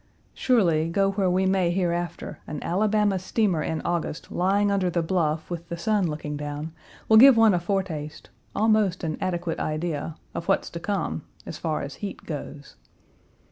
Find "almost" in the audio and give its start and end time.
8.55-9.03